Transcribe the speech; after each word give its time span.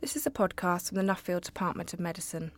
This 0.00 0.14
is 0.14 0.26
a 0.26 0.30
podcast 0.30 0.88
from 0.88 0.98
the 0.98 1.02
Nuffield 1.02 1.40
Department 1.40 1.94
of 1.94 2.00
Medicine. 2.00 2.52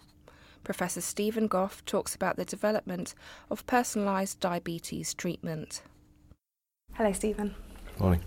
Professor 0.65 1.01
Stephen 1.01 1.46
Gough 1.46 1.85
talks 1.86 2.17
about 2.17 2.36
the 2.36 2.44
development 2.44 3.14
of 3.49 3.64
personalised 3.64 4.41
diabetes 4.41 5.14
treatment. 5.14 5.82
Hello, 6.95 7.12
Stephen. 7.12 7.54
Morning. 7.98 8.22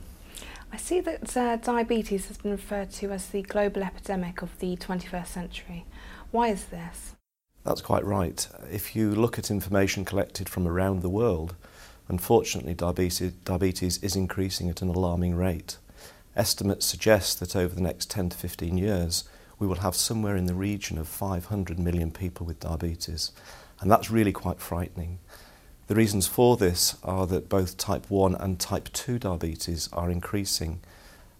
I 0.72 0.78
see 0.78 1.02
that 1.02 1.36
uh, 1.36 1.58
diabetes 1.58 2.28
has 2.28 2.38
been 2.38 2.52
referred 2.52 2.90
to 2.92 3.12
as 3.12 3.28
the 3.28 3.42
global 3.42 3.84
epidemic 3.84 4.42
of 4.42 4.58
the 4.60 4.78
21st 4.78 5.28
century. 5.28 5.86
Why 6.32 6.48
is 6.48 6.66
this? 6.66 7.16
That's 7.66 7.82
quite 7.82 8.06
right. 8.06 8.48
If 8.72 8.96
you 8.96 9.14
look 9.14 9.38
at 9.38 9.52
information 9.52 10.06
collected 10.06 10.48
from 10.48 10.66
around 10.66 11.02
the 11.02 11.10
world, 11.10 11.56
unfortunately, 12.08 12.76
diabetes, 12.76 13.34
diabetes 13.44 14.02
is 14.02 14.16
increasing 14.16 14.70
at 14.70 14.82
an 14.82 14.88
alarming 14.88 15.36
rate. 15.36 15.78
Estimates 16.36 16.86
suggest 16.86 17.40
that 17.40 17.56
over 17.56 17.76
the 17.76 17.82
next 17.82 18.10
10 18.10 18.30
to 18.30 18.38
15 18.38 18.78
years, 18.78 19.26
we 19.60 19.68
will 19.68 19.76
have 19.76 19.96
somewhere 19.96 20.36
in 20.36 20.46
the 20.46 20.56
region 20.56 20.98
of 20.98 21.08
500 21.08 21.78
million 21.78 22.10
people 22.10 22.46
with 22.46 22.60
diabetes. 22.60 23.32
And 23.80 23.92
that's 23.92 24.10
really 24.10 24.32
quite 24.32 24.60
frightening. 24.60 25.20
The 25.88 25.96
reasons 25.96 26.28
for 26.28 26.56
this 26.56 26.96
are 27.04 27.28
that 27.28 27.50
both 27.50 27.78
type 27.78 28.10
1 28.10 28.36
and 28.36 28.60
type 28.60 28.90
2 28.94 29.20
diabetes 29.20 29.90
are 29.92 30.10
increasing. 30.10 30.80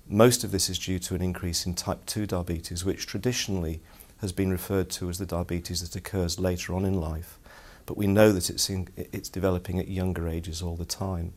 Most 0.10 0.44
of 0.44 0.52
this 0.52 0.70
is 0.70 0.78
due 0.78 1.00
to 1.00 1.16
an 1.16 1.22
increase 1.22 1.66
in 1.66 1.74
type 1.74 2.06
2 2.06 2.26
diabetes, 2.26 2.84
which 2.84 3.08
traditionally 3.08 3.82
has 4.20 4.34
been 4.34 4.52
referred 4.52 4.90
to 4.90 5.10
as 5.10 5.20
the 5.20 5.26
diabetes 5.26 5.82
that 5.82 5.96
occurs 5.98 6.38
later 6.38 6.76
on 6.76 6.84
in 6.84 7.00
life. 7.00 7.40
But 7.86 7.98
we 7.98 8.08
know 8.08 8.32
that 8.34 8.50
it's, 8.50 8.70
in, 8.70 8.90
it's 8.98 9.30
developing 9.30 9.80
at 9.80 9.88
younger 9.88 10.28
ages 10.28 10.62
all 10.62 10.76
the 10.76 10.86
time. 10.86 11.34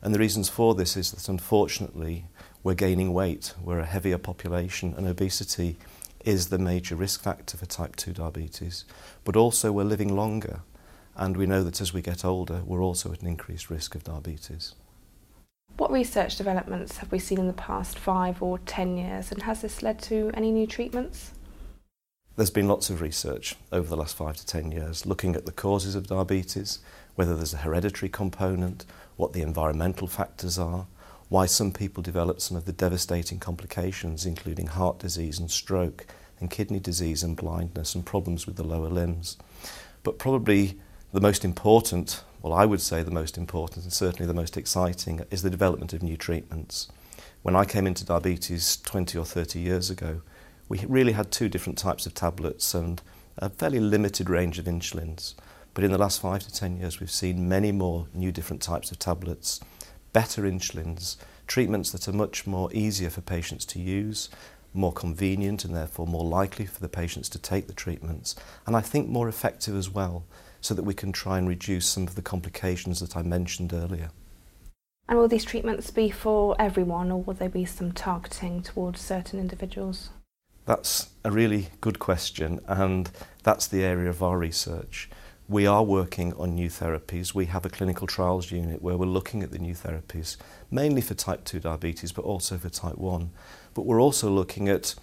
And 0.00 0.14
the 0.14 0.18
reasons 0.18 0.48
for 0.48 0.74
this 0.74 0.96
is 0.96 1.12
that 1.12 1.28
unfortunately 1.28 2.26
we're 2.62 2.74
gaining 2.74 3.12
weight, 3.12 3.54
we're 3.62 3.80
a 3.80 3.86
heavier 3.86 4.18
population, 4.18 4.94
and 4.96 5.06
obesity 5.06 5.76
is 6.24 6.48
the 6.48 6.58
major 6.58 6.96
risk 6.96 7.22
factor 7.22 7.56
for 7.56 7.66
type 7.66 7.96
2 7.96 8.12
diabetes. 8.12 8.84
But 9.24 9.36
also 9.36 9.72
we're 9.72 9.84
living 9.84 10.14
longer. 10.14 10.60
And 11.16 11.36
we 11.36 11.46
know 11.46 11.62
that 11.62 11.80
as 11.80 11.92
we 11.92 12.00
get 12.00 12.24
older, 12.24 12.62
we're 12.64 12.82
also 12.82 13.12
at 13.12 13.20
an 13.20 13.28
increased 13.28 13.70
risk 13.70 13.94
of 13.94 14.04
diabetes. 14.04 14.74
What 15.76 15.90
research 15.90 16.36
developments 16.36 16.98
have 16.98 17.10
we 17.10 17.18
seen 17.18 17.38
in 17.38 17.46
the 17.46 17.52
past 17.52 17.98
five 17.98 18.42
or 18.42 18.58
ten 18.60 18.96
years, 18.96 19.32
and 19.32 19.42
has 19.42 19.62
this 19.62 19.82
led 19.82 20.00
to 20.02 20.30
any 20.34 20.50
new 20.50 20.66
treatments? 20.66 21.32
There's 22.36 22.50
been 22.50 22.68
lots 22.68 22.88
of 22.88 23.00
research 23.00 23.56
over 23.70 23.88
the 23.88 23.96
last 23.96 24.16
five 24.16 24.36
to 24.36 24.46
ten 24.46 24.70
years 24.70 25.04
looking 25.04 25.34
at 25.34 25.44
the 25.44 25.52
causes 25.52 25.94
of 25.94 26.06
diabetes, 26.06 26.78
whether 27.14 27.36
there's 27.36 27.54
a 27.54 27.58
hereditary 27.58 28.08
component, 28.08 28.84
what 29.16 29.32
the 29.32 29.42
environmental 29.42 30.06
factors 30.06 30.58
are, 30.58 30.86
why 31.28 31.46
some 31.46 31.72
people 31.72 32.02
develop 32.02 32.40
some 32.40 32.56
of 32.56 32.64
the 32.64 32.72
devastating 32.72 33.38
complications, 33.38 34.26
including 34.26 34.66
heart 34.66 34.98
disease 34.98 35.38
and 35.38 35.50
stroke, 35.50 36.06
and 36.40 36.50
kidney 36.50 36.80
disease 36.80 37.22
and 37.22 37.36
blindness, 37.36 37.94
and 37.94 38.04
problems 38.04 38.46
with 38.46 38.56
the 38.56 38.64
lower 38.64 38.88
limbs. 38.88 39.36
But 40.02 40.18
probably 40.18 40.78
the 41.12 41.20
most 41.20 41.44
important, 41.44 42.22
well, 42.42 42.52
I 42.52 42.66
would 42.66 42.80
say 42.80 43.02
the 43.02 43.10
most 43.10 43.38
important 43.38 43.84
and 43.84 43.92
certainly 43.92 44.26
the 44.26 44.34
most 44.34 44.56
exciting, 44.56 45.24
is 45.30 45.42
the 45.42 45.50
development 45.50 45.92
of 45.92 46.02
new 46.02 46.16
treatments. 46.16 46.88
When 47.42 47.56
I 47.56 47.64
came 47.64 47.86
into 47.86 48.04
diabetes 48.04 48.76
20 48.78 49.18
or 49.18 49.24
30 49.24 49.58
years 49.58 49.90
ago, 49.90 50.22
we 50.68 50.84
really 50.86 51.12
had 51.12 51.30
two 51.30 51.48
different 51.48 51.78
types 51.78 52.06
of 52.06 52.14
tablets 52.14 52.74
and 52.74 53.02
a 53.38 53.50
fairly 53.50 53.80
limited 53.80 54.28
range 54.28 54.58
of 54.58 54.66
insulins. 54.66 55.34
But 55.74 55.84
in 55.84 55.90
the 55.90 55.98
last 55.98 56.20
five 56.20 56.42
to 56.42 56.52
10 56.52 56.78
years, 56.78 57.00
we've 57.00 57.10
seen 57.10 57.48
many 57.48 57.72
more 57.72 58.06
new 58.12 58.30
different 58.30 58.62
types 58.62 58.90
of 58.90 58.98
tablets, 58.98 59.60
better 60.12 60.42
insulins, 60.42 61.16
treatments 61.46 61.90
that 61.92 62.08
are 62.08 62.12
much 62.12 62.46
more 62.46 62.70
easier 62.72 63.10
for 63.10 63.22
patients 63.22 63.64
to 63.66 63.80
use, 63.80 64.28
more 64.74 64.92
convenient 64.92 65.64
and 65.64 65.74
therefore 65.74 66.06
more 66.06 66.24
likely 66.24 66.66
for 66.66 66.80
the 66.80 66.88
patients 66.88 67.28
to 67.30 67.38
take 67.38 67.66
the 67.66 67.72
treatments, 67.72 68.34
and 68.66 68.76
I 68.76 68.80
think 68.80 69.08
more 69.08 69.28
effective 69.28 69.76
as 69.76 69.90
well 69.90 70.24
so 70.60 70.74
that 70.74 70.84
we 70.84 70.94
can 70.94 71.12
try 71.12 71.38
and 71.38 71.48
reduce 71.48 71.86
some 71.86 72.04
of 72.04 72.14
the 72.14 72.22
complications 72.22 73.00
that 73.00 73.16
I 73.16 73.22
mentioned 73.22 73.72
earlier. 73.72 74.10
And 75.08 75.18
will 75.18 75.28
these 75.28 75.44
treatments 75.44 75.90
be 75.90 76.10
for 76.10 76.54
everyone 76.58 77.10
or 77.10 77.22
will 77.22 77.34
there 77.34 77.48
be 77.48 77.64
some 77.64 77.92
targeting 77.92 78.62
towards 78.62 79.00
certain 79.00 79.40
individuals? 79.40 80.10
That's 80.64 81.10
a 81.24 81.30
really 81.30 81.68
good 81.80 81.98
question, 81.98 82.60
and 82.68 83.10
that's 83.42 83.66
the 83.66 83.82
area 83.82 84.08
of 84.08 84.22
our 84.22 84.38
research. 84.38 85.10
We 85.52 85.66
are 85.66 85.82
working 85.82 86.32
on 86.38 86.54
new 86.54 86.70
therapies. 86.70 87.34
We 87.34 87.44
have 87.44 87.66
a 87.66 87.68
clinical 87.68 88.06
trials 88.06 88.50
unit 88.50 88.80
where 88.80 88.96
we're 88.96 89.04
looking 89.04 89.42
at 89.42 89.50
the 89.50 89.58
new 89.58 89.74
therapies, 89.74 90.38
mainly 90.70 91.02
for 91.02 91.12
type 91.12 91.44
2 91.44 91.60
diabetes, 91.60 92.10
but 92.10 92.24
also 92.24 92.56
for 92.56 92.70
type 92.70 92.96
1. 92.96 93.30
But 93.74 93.84
we're 93.84 94.00
also 94.00 94.30
looking 94.30 94.70
at 94.70 94.94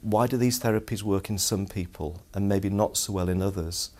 why 0.00 0.26
do 0.26 0.36
these 0.36 0.58
therapies 0.58 1.04
work 1.04 1.30
in 1.30 1.38
some 1.38 1.68
people 1.68 2.20
and 2.34 2.48
maybe 2.48 2.68
not 2.68 2.96
so 2.96 3.12
well 3.12 3.28
in 3.28 3.40
others? 3.40 3.90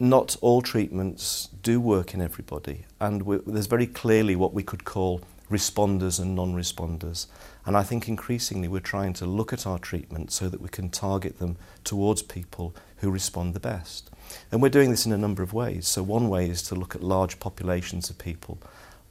not 0.00 0.36
all 0.40 0.62
treatments 0.62 1.48
do 1.60 1.80
work 1.80 2.14
in 2.14 2.20
everybody, 2.20 2.84
and 3.00 3.20
there's 3.48 3.66
very 3.66 3.86
clearly 3.86 4.36
what 4.36 4.54
we 4.54 4.62
could 4.62 4.84
call 4.84 5.20
responders 5.50 6.20
and 6.20 6.34
non 6.34 6.54
responders. 6.54 7.26
And 7.64 7.76
I 7.76 7.82
think 7.82 8.08
increasingly 8.08 8.68
we're 8.68 8.80
trying 8.80 9.12
to 9.14 9.26
look 9.26 9.52
at 9.52 9.66
our 9.66 9.78
treatment 9.78 10.32
so 10.32 10.48
that 10.48 10.60
we 10.60 10.68
can 10.68 10.88
target 10.90 11.38
them 11.38 11.56
towards 11.84 12.22
people 12.22 12.74
who 12.98 13.10
respond 13.10 13.54
the 13.54 13.60
best. 13.60 14.10
And 14.50 14.62
we're 14.62 14.68
doing 14.68 14.90
this 14.90 15.06
in 15.06 15.12
a 15.12 15.18
number 15.18 15.42
of 15.42 15.52
ways. 15.52 15.86
So, 15.86 16.02
one 16.02 16.28
way 16.28 16.48
is 16.48 16.62
to 16.64 16.74
look 16.74 16.94
at 16.94 17.02
large 17.02 17.40
populations 17.40 18.10
of 18.10 18.18
people 18.18 18.58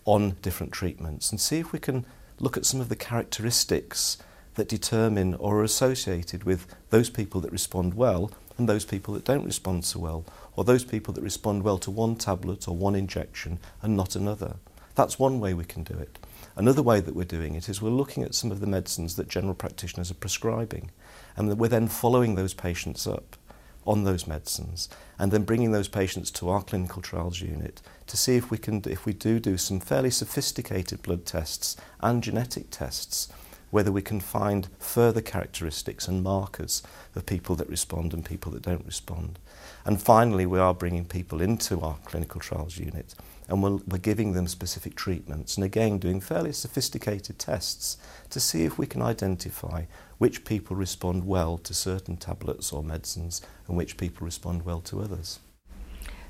on 0.05 0.31
different 0.41 0.71
treatments 0.71 1.31
and 1.31 1.39
see 1.39 1.59
if 1.59 1.71
we 1.71 1.79
can 1.79 2.05
look 2.39 2.55
at 2.55 2.65
some 2.65 2.79
of 2.79 2.89
the 2.89 2.95
characteristics 2.95 4.17
that 4.55 4.67
determine 4.67 5.33
or 5.35 5.59
are 5.59 5.63
associated 5.63 6.43
with 6.43 6.65
those 6.89 7.09
people 7.09 7.41
that 7.41 7.51
respond 7.51 7.93
well 7.93 8.31
and 8.57 8.67
those 8.67 8.85
people 8.85 9.13
that 9.13 9.23
don't 9.23 9.45
respond 9.45 9.85
so 9.85 9.99
well, 9.99 10.25
or 10.55 10.63
those 10.63 10.83
people 10.83 11.13
that 11.13 11.21
respond 11.21 11.63
well 11.63 11.77
to 11.77 11.91
one 11.91 12.15
tablet 12.15 12.67
or 12.67 12.75
one 12.75 12.95
injection 12.95 13.59
and 13.81 13.95
not 13.95 14.15
another. 14.15 14.55
That's 14.95 15.19
one 15.19 15.39
way 15.39 15.53
we 15.53 15.63
can 15.63 15.83
do 15.83 15.93
it. 15.93 16.17
Another 16.57 16.81
way 16.81 16.99
that 16.99 17.15
we're 17.15 17.23
doing 17.23 17.53
it 17.53 17.69
is 17.69 17.83
we're 17.83 17.91
looking 17.91 18.23
at 18.23 18.33
some 18.33 18.51
of 18.51 18.61
the 18.61 18.65
medicines 18.65 19.15
that 19.15 19.29
general 19.29 19.53
practitioners 19.53 20.09
are 20.09 20.15
prescribing, 20.15 20.89
and 21.35 21.55
we're 21.59 21.67
then 21.67 21.87
following 21.87 22.33
those 22.33 22.55
patients 22.55 23.05
up 23.05 23.37
on 23.85 24.03
those 24.03 24.25
medicines 24.25 24.89
and 25.19 25.31
then 25.31 25.43
bringing 25.43 25.71
those 25.71 25.87
patients 25.87 26.31
to 26.31 26.49
our 26.49 26.63
clinical 26.63 27.01
trials 27.01 27.41
unit 27.41 27.81
to 28.07 28.17
see 28.17 28.35
if 28.35 28.51
we 28.51 28.57
can 28.57 28.81
if 28.85 29.05
we 29.05 29.13
do 29.13 29.39
do 29.39 29.55
some 29.55 29.79
fairly 29.79 30.09
sophisticated 30.09 31.01
blood 31.03 31.25
tests 31.25 31.77
and 32.01 32.21
genetic 32.21 32.69
tests 32.69 33.29
whether 33.69 33.91
we 33.91 34.01
can 34.01 34.19
find 34.19 34.67
further 34.79 35.21
characteristics 35.21 36.07
and 36.07 36.23
markers 36.23 36.83
of 37.15 37.25
people 37.25 37.55
that 37.55 37.69
respond 37.69 38.13
and 38.13 38.23
people 38.23 38.51
that 38.51 38.61
don't 38.61 38.85
respond. 38.85 39.39
And 39.87 40.01
finally, 40.01 40.45
we 40.45 40.59
are 40.59 40.73
bringing 40.73 41.05
people 41.05 41.39
into 41.39 41.79
our 41.79 41.95
clinical 42.03 42.41
trials 42.41 42.77
unit 42.77 43.15
and 43.47 43.63
we're, 43.63 43.79
we're 43.87 43.99
giving 43.99 44.33
them 44.33 44.45
specific 44.45 44.95
treatments 44.95 45.55
and 45.55 45.63
again 45.63 45.97
doing 45.97 46.19
fairly 46.19 46.51
sophisticated 46.51 47.39
tests 47.39 47.95
to 48.29 48.41
see 48.41 48.65
if 48.65 48.77
we 48.77 48.85
can 48.85 49.01
identify 49.01 49.85
which 50.17 50.43
people 50.43 50.75
respond 50.75 51.25
well 51.25 51.57
to 51.59 51.73
certain 51.73 52.17
tablets 52.17 52.73
or 52.73 52.83
medicines 52.83 53.41
and 53.69 53.77
which 53.77 53.95
people 53.95 54.25
respond 54.25 54.65
well 54.65 54.81
to 54.81 54.99
others. 54.99 55.39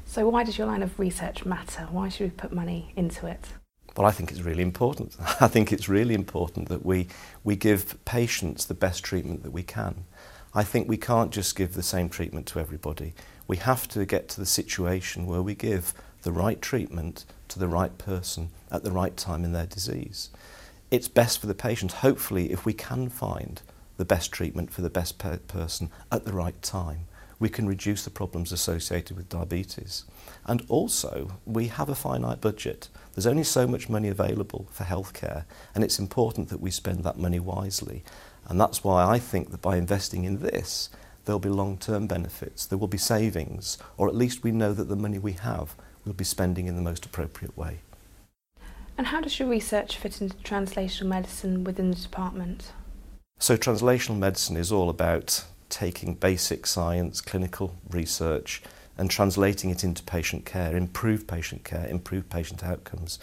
So 0.06 0.30
why 0.30 0.44
does 0.44 0.60
your 0.60 0.68
line 0.68 0.84
of 0.84 1.00
research 1.00 1.44
matter? 1.44 1.88
Why 1.90 2.10
should 2.10 2.26
we 2.26 2.30
put 2.38 2.54
money 2.54 2.94
into 2.96 3.26
it? 3.26 3.48
Well, 3.96 4.06
I 4.06 4.12
think 4.12 4.30
it's 4.30 4.42
really 4.42 4.62
important. 4.62 5.16
I 5.42 5.48
think 5.48 5.74
it's 5.74 5.90
really 5.90 6.14
important 6.14 6.70
that 6.70 6.86
we, 6.86 7.08
we 7.44 7.56
give 7.56 7.98
patients 8.06 8.66
the 8.66 8.76
best 8.76 9.04
treatment 9.04 9.42
that 9.42 9.52
we 9.52 9.64
can. 9.64 10.06
I 10.54 10.64
think 10.64 10.88
we 10.88 10.98
can't 10.98 11.32
just 11.32 11.56
give 11.56 11.74
the 11.74 11.84
same 11.84 12.10
treatment 12.10 12.46
to 12.48 12.60
everybody. 12.60 13.14
We 13.48 13.58
have 13.58 13.88
to 13.90 14.06
get 14.06 14.28
to 14.30 14.40
the 14.40 14.46
situation 14.46 15.26
where 15.26 15.42
we 15.42 15.56
give 15.56 15.94
the 16.24 16.32
right 16.32 16.62
treatment 16.62 17.26
to 17.48 17.60
the 17.60 17.68
right 17.68 17.98
person 17.98 18.50
at 18.72 18.84
the 18.84 18.92
right 18.92 19.16
time 19.16 19.44
in 19.46 19.54
their 19.54 19.66
disease. 19.66 20.30
It's 20.92 21.08
best 21.08 21.40
for 21.40 21.48
the 21.48 21.54
patient, 21.54 21.92
hopefully, 21.94 22.52
if 22.52 22.66
we 22.66 22.74
can 22.74 23.10
find 23.10 23.62
the 23.98 24.06
best 24.06 24.32
treatment 24.32 24.72
for 24.72 24.82
the 24.82 24.90
best 24.90 25.18
per 25.18 25.38
person 25.38 25.90
at 26.12 26.26
the 26.26 26.34
right 26.34 26.62
time 26.62 27.08
we 27.40 27.50
can 27.50 27.68
reduce 27.68 28.04
the 28.04 28.10
problems 28.10 28.52
associated 28.52 29.16
with 29.16 29.30
diabetes. 29.30 30.06
And 30.46 30.64
also, 30.70 31.40
we 31.46 31.68
have 31.68 31.90
a 31.90 31.96
finite 31.96 32.42
budget. 32.42 32.90
There's 33.14 33.28
only 33.28 33.44
so 33.44 33.68
much 33.68 33.90
money 33.90 34.08
available 34.08 34.68
for 34.72 34.84
healthcare, 34.84 35.46
and 35.76 35.84
it's 35.84 36.00
important 36.00 36.50
that 36.50 36.62
we 36.62 36.72
spend 36.72 37.04
that 37.04 37.20
money 37.20 37.40
wisely. 37.40 38.04
And 38.48 38.60
that's 38.60 38.84
why 38.84 39.06
I 39.06 39.20
think 39.20 39.52
that 39.52 39.62
by 39.62 39.78
investing 39.78 40.24
in 40.24 40.40
this, 40.40 40.90
there'll 41.28 41.40
be 41.40 41.50
long 41.50 41.78
term 41.78 42.08
benefits, 42.08 42.66
there 42.66 42.80
will 42.80 42.88
be 42.88 42.98
savings, 42.98 43.78
or 43.98 44.08
at 44.08 44.16
least 44.16 44.44
we 44.44 44.52
know 44.52 44.74
that 44.74 44.86
the 44.86 44.96
money 44.96 45.20
we 45.20 45.34
have 45.34 45.76
we'll 46.04 46.14
be 46.14 46.24
spending 46.24 46.68
in 46.68 46.76
the 46.76 46.82
most 46.82 47.06
appropriate 47.06 47.56
way. 47.56 47.82
And 48.98 49.08
how 49.08 49.22
does 49.22 49.38
your 49.38 49.48
research 49.48 49.98
fit 49.98 50.22
into 50.22 50.36
translational 50.38 51.08
medicine 51.08 51.64
within 51.64 51.92
the 51.92 51.98
department? 51.98 52.72
So, 53.40 53.56
translational 53.56 54.18
medicine 54.18 54.58
is 54.58 54.72
all 54.72 54.90
about 54.90 55.46
taking 55.70 56.16
basic 56.16 56.66
science, 56.66 57.22
clinical 57.22 57.76
research, 57.90 58.64
and 58.98 59.12
translating 59.12 59.70
it 59.70 59.84
into 59.84 60.02
patient 60.02 60.46
care, 60.46 60.76
improve 60.76 61.28
patient 61.28 61.64
care, 61.64 61.86
improve 61.86 62.30
patient 62.30 62.64
outcomes. 62.64 63.20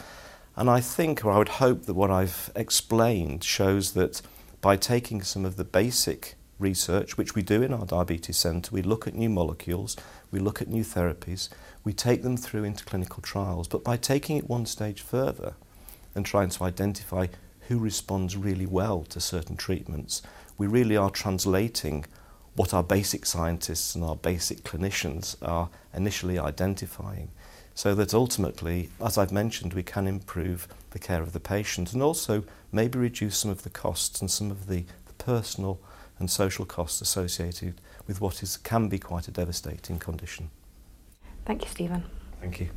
And 0.56 0.70
I 0.70 0.80
think, 0.80 1.24
or 1.24 1.32
I 1.32 1.38
would 1.38 1.48
hope, 1.48 1.86
that 1.86 1.94
what 1.94 2.12
I've 2.12 2.52
explained 2.54 3.42
shows 3.42 3.94
that 3.94 4.22
by 4.60 4.76
taking 4.76 5.22
some 5.22 5.44
of 5.44 5.56
the 5.56 5.64
basic 5.64 6.36
research, 6.58 7.16
which 7.16 7.34
we 7.34 7.42
do 7.42 7.62
in 7.62 7.72
our 7.72 7.86
diabetes 7.86 8.36
centre. 8.36 8.70
We 8.72 8.82
look 8.82 9.06
at 9.06 9.14
new 9.14 9.28
molecules, 9.28 9.96
we 10.30 10.38
look 10.38 10.62
at 10.62 10.68
new 10.68 10.84
therapies, 10.84 11.48
we 11.82 11.92
take 11.92 12.22
them 12.22 12.36
through 12.36 12.64
into 12.64 12.84
clinical 12.84 13.22
trials. 13.22 13.68
But 13.68 13.84
by 13.84 13.96
taking 13.96 14.36
it 14.36 14.48
one 14.48 14.66
stage 14.66 15.02
further 15.02 15.54
and 16.14 16.24
trying 16.24 16.50
to 16.50 16.64
identify 16.64 17.26
who 17.68 17.78
responds 17.78 18.36
really 18.36 18.66
well 18.66 19.02
to 19.04 19.20
certain 19.20 19.56
treatments, 19.56 20.22
we 20.56 20.66
really 20.66 20.96
are 20.96 21.10
translating 21.10 22.04
what 22.54 22.72
our 22.72 22.84
basic 22.84 23.26
scientists 23.26 23.94
and 23.94 24.04
our 24.04 24.16
basic 24.16 24.62
clinicians 24.62 25.36
are 25.42 25.68
initially 25.92 26.38
identifying. 26.38 27.30
So 27.74 27.94
that 27.96 28.14
ultimately, 28.14 28.90
as 29.04 29.18
I've 29.18 29.32
mentioned, 29.32 29.74
we 29.74 29.82
can 29.82 30.06
improve 30.06 30.68
the 30.90 31.00
care 31.00 31.22
of 31.22 31.32
the 31.32 31.40
patient 31.40 31.92
and 31.92 32.02
also 32.02 32.44
maybe 32.70 32.98
reduce 32.98 33.38
some 33.38 33.50
of 33.50 33.64
the 33.64 33.70
costs 33.70 34.20
and 34.20 34.30
some 34.30 34.52
of 34.52 34.68
the, 34.68 34.84
the 35.06 35.12
personal 35.14 35.80
and 36.18 36.30
social 36.30 36.64
costs 36.64 37.00
associated 37.00 37.80
with 38.06 38.20
what 38.20 38.42
is, 38.42 38.56
can 38.56 38.88
be 38.88 38.98
quite 38.98 39.28
a 39.28 39.30
devastating 39.30 39.98
condition. 39.98 40.50
Thank 41.44 41.62
you, 41.62 41.68
Stephen. 41.68 42.04
Thank 42.40 42.60
you. 42.60 42.68